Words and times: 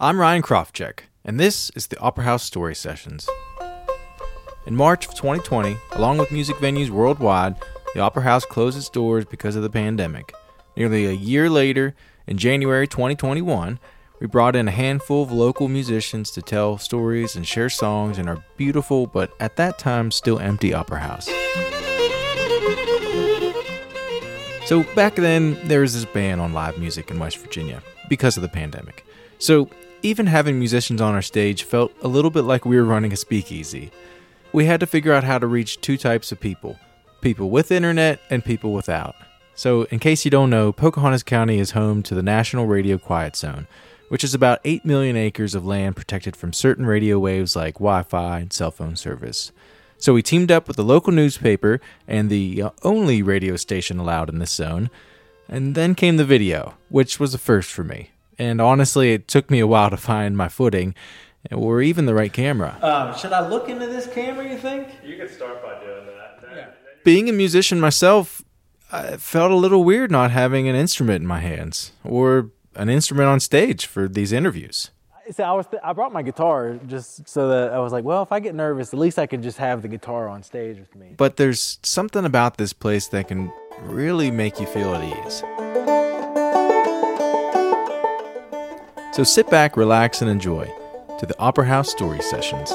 I'm 0.00 0.20
Ryan 0.20 0.42
Krofcheck, 0.42 1.00
and 1.24 1.40
this 1.40 1.70
is 1.70 1.88
the 1.88 1.98
Opera 1.98 2.22
House 2.22 2.44
Story 2.44 2.76
Sessions. 2.76 3.28
In 4.64 4.76
March 4.76 5.08
of 5.08 5.14
2020, 5.16 5.76
along 5.90 6.18
with 6.18 6.30
music 6.30 6.54
venues 6.58 6.88
worldwide, 6.88 7.56
the 7.94 8.00
Opera 8.00 8.22
House 8.22 8.44
closed 8.44 8.78
its 8.78 8.88
doors 8.88 9.24
because 9.24 9.56
of 9.56 9.64
the 9.64 9.68
pandemic. 9.68 10.32
Nearly 10.76 11.06
a 11.06 11.10
year 11.10 11.50
later, 11.50 11.96
in 12.28 12.38
January 12.38 12.86
2021, 12.86 13.80
we 14.20 14.28
brought 14.28 14.54
in 14.54 14.68
a 14.68 14.70
handful 14.70 15.24
of 15.24 15.32
local 15.32 15.66
musicians 15.66 16.30
to 16.30 16.42
tell 16.42 16.78
stories 16.78 17.34
and 17.34 17.44
share 17.44 17.68
songs 17.68 18.18
in 18.18 18.28
our 18.28 18.44
beautiful, 18.56 19.08
but 19.08 19.32
at 19.40 19.56
that 19.56 19.80
time 19.80 20.12
still 20.12 20.38
empty 20.38 20.72
Opera 20.72 21.00
House. 21.00 21.28
So 24.68 24.82
back 24.94 25.14
then, 25.14 25.56
there 25.66 25.80
was 25.80 25.94
this 25.94 26.04
ban 26.04 26.40
on 26.40 26.52
live 26.52 26.76
music 26.76 27.10
in 27.10 27.18
West 27.18 27.38
Virginia 27.38 27.82
because 28.10 28.36
of 28.36 28.42
the 28.42 28.50
pandemic. 28.50 29.06
So 29.38 29.70
even 30.02 30.26
having 30.26 30.58
musicians 30.58 31.00
on 31.00 31.14
our 31.14 31.22
stage 31.22 31.62
felt 31.62 31.90
a 32.02 32.06
little 32.06 32.30
bit 32.30 32.42
like 32.42 32.66
we 32.66 32.76
were 32.76 32.84
running 32.84 33.10
a 33.10 33.16
speakeasy. 33.16 33.90
We 34.52 34.66
had 34.66 34.80
to 34.80 34.86
figure 34.86 35.14
out 35.14 35.24
how 35.24 35.38
to 35.38 35.46
reach 35.46 35.80
two 35.80 35.96
types 35.96 36.32
of 36.32 36.40
people 36.40 36.78
people 37.22 37.48
with 37.48 37.72
internet 37.72 38.20
and 38.28 38.44
people 38.44 38.74
without. 38.74 39.14
So, 39.54 39.84
in 39.84 40.00
case 40.00 40.26
you 40.26 40.30
don't 40.30 40.50
know, 40.50 40.70
Pocahontas 40.70 41.22
County 41.22 41.58
is 41.58 41.70
home 41.70 42.02
to 42.02 42.14
the 42.14 42.22
National 42.22 42.66
Radio 42.66 42.98
Quiet 42.98 43.36
Zone, 43.36 43.66
which 44.10 44.22
is 44.22 44.34
about 44.34 44.60
8 44.66 44.84
million 44.84 45.16
acres 45.16 45.54
of 45.54 45.64
land 45.64 45.96
protected 45.96 46.36
from 46.36 46.52
certain 46.52 46.84
radio 46.84 47.18
waves 47.18 47.56
like 47.56 47.76
Wi 47.76 48.02
Fi 48.02 48.40
and 48.40 48.52
cell 48.52 48.70
phone 48.70 48.96
service. 48.96 49.50
So, 49.98 50.14
we 50.14 50.22
teamed 50.22 50.50
up 50.50 50.68
with 50.68 50.76
the 50.76 50.84
local 50.84 51.12
newspaper 51.12 51.80
and 52.06 52.30
the 52.30 52.62
uh, 52.62 52.70
only 52.82 53.22
radio 53.22 53.56
station 53.56 53.98
allowed 53.98 54.28
in 54.28 54.38
this 54.38 54.52
zone. 54.52 54.90
And 55.48 55.74
then 55.74 55.94
came 55.94 56.18
the 56.18 56.24
video, 56.24 56.74
which 56.88 57.18
was 57.18 57.34
a 57.34 57.38
first 57.38 57.70
for 57.70 57.82
me. 57.82 58.10
And 58.38 58.60
honestly, 58.60 59.12
it 59.12 59.26
took 59.26 59.50
me 59.50 59.58
a 59.58 59.66
while 59.66 59.90
to 59.90 59.96
find 59.96 60.36
my 60.36 60.48
footing 60.48 60.94
or 61.52 61.82
even 61.82 62.06
the 62.06 62.14
right 62.14 62.32
camera. 62.32 62.78
Um, 62.82 63.16
should 63.16 63.32
I 63.32 63.46
look 63.48 63.68
into 63.68 63.86
this 63.86 64.06
camera, 64.06 64.48
you 64.48 64.58
think? 64.58 64.88
You 65.04 65.16
can 65.16 65.28
start 65.28 65.62
by 65.62 65.80
doing 65.80 66.06
that. 66.06 66.40
that 66.42 67.04
Being 67.04 67.28
a 67.28 67.32
musician 67.32 67.80
myself, 67.80 68.42
I 68.92 69.16
felt 69.16 69.50
a 69.50 69.56
little 69.56 69.84
weird 69.84 70.10
not 70.10 70.30
having 70.30 70.68
an 70.68 70.76
instrument 70.76 71.22
in 71.22 71.26
my 71.26 71.40
hands 71.40 71.92
or 72.04 72.50
an 72.74 72.88
instrument 72.88 73.28
on 73.28 73.40
stage 73.40 73.86
for 73.86 74.08
these 74.08 74.32
interviews. 74.32 74.90
So 75.30 75.44
I 75.44 75.52
was 75.52 75.66
th- 75.66 75.82
I 75.84 75.92
brought 75.92 76.12
my 76.12 76.22
guitar 76.22 76.78
just 76.86 77.28
so 77.28 77.48
that 77.48 77.72
I 77.72 77.78
was 77.80 77.92
like, 77.92 78.04
well, 78.04 78.22
if 78.22 78.32
I 78.32 78.40
get 78.40 78.54
nervous, 78.54 78.94
at 78.94 78.98
least 78.98 79.18
I 79.18 79.26
can 79.26 79.42
just 79.42 79.58
have 79.58 79.82
the 79.82 79.88
guitar 79.88 80.26
on 80.28 80.42
stage 80.42 80.78
with 80.78 80.94
me. 80.96 81.14
But 81.16 81.36
there's 81.36 81.78
something 81.82 82.24
about 82.24 82.56
this 82.56 82.72
place 82.72 83.08
that 83.08 83.28
can 83.28 83.52
really 83.82 84.30
make 84.30 84.58
you 84.58 84.66
feel 84.66 84.94
at 84.94 85.04
ease. 85.04 85.42
So 89.14 89.24
sit 89.24 89.50
back, 89.50 89.76
relax, 89.76 90.22
and 90.22 90.30
enjoy 90.30 90.72
to 91.18 91.26
the 91.26 91.38
Opera 91.38 91.66
House 91.66 91.90
Story 91.90 92.22
Sessions. 92.22 92.70